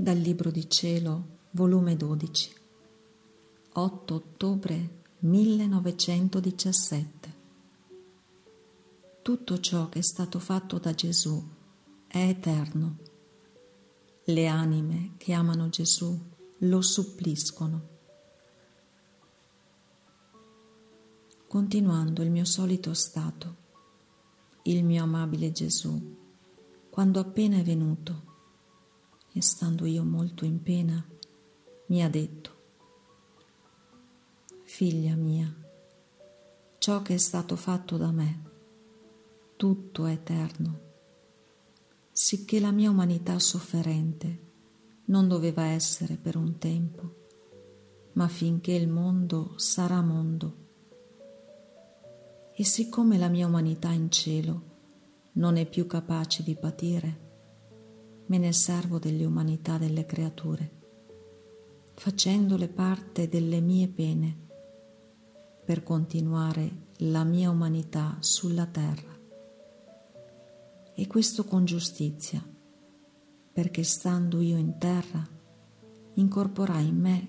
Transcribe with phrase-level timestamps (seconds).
[0.00, 2.54] Dal Libro di Cielo, volume 12,
[3.74, 7.34] 8 ottobre 1917.
[9.20, 11.46] Tutto ciò che è stato fatto da Gesù
[12.06, 12.96] è eterno.
[14.24, 16.18] Le anime che amano Gesù
[16.60, 17.88] lo suppliscono.
[21.46, 23.56] Continuando il mio solito stato,
[24.62, 26.16] il mio amabile Gesù,
[26.88, 28.28] quando appena è venuto,
[29.32, 31.04] e stando io molto in pena,
[31.86, 32.58] mi ha detto,
[34.62, 35.52] Figlia mia,
[36.78, 38.42] ciò che è stato fatto da me,
[39.56, 40.80] tutto è eterno,
[42.12, 44.48] sicché la mia umanità sofferente
[45.06, 47.14] non doveva essere per un tempo,
[48.12, 50.56] ma finché il mondo sarà mondo.
[52.54, 54.62] E siccome la mia umanità in cielo
[55.32, 57.29] non è più capace di patire,
[58.30, 60.78] me ne servo delle umanità delle creature,
[61.94, 64.36] facendole parte delle mie pene,
[65.64, 69.18] per continuare la mia umanità sulla terra.
[70.94, 72.40] E questo con giustizia,
[73.52, 75.26] perché stando io in terra,
[76.14, 77.28] incorporai in me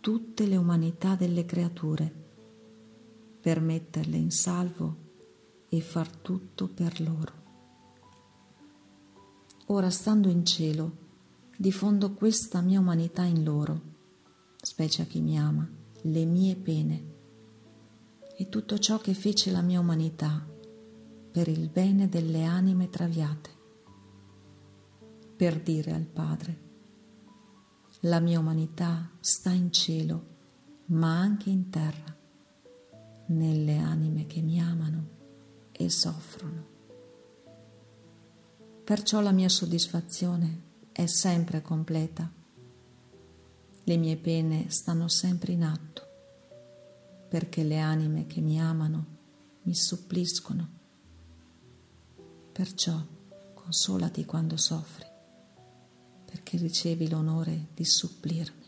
[0.00, 2.10] tutte le umanità delle creature,
[3.38, 4.96] per metterle in salvo
[5.68, 7.41] e far tutto per loro.
[9.72, 10.96] Ora stando in cielo,
[11.56, 13.80] diffondo questa mia umanità in loro,
[14.60, 15.66] specie a chi mi ama,
[16.02, 17.04] le mie pene
[18.36, 20.46] e tutto ciò che fece la mia umanità
[21.30, 23.50] per il bene delle anime traviate,
[25.36, 26.60] per dire al Padre,
[28.00, 30.26] la mia umanità sta in cielo,
[30.88, 32.14] ma anche in terra,
[33.28, 35.08] nelle anime che mi amano
[35.72, 36.81] e soffrono.
[38.84, 42.28] Perciò la mia soddisfazione è sempre completa.
[43.84, 46.02] Le mie pene stanno sempre in atto,
[47.28, 49.06] perché le anime che mi amano
[49.62, 50.68] mi suppliscono.
[52.52, 53.00] Perciò
[53.54, 55.06] consolati quando soffri,
[56.24, 58.61] perché ricevi l'onore di supplirmi.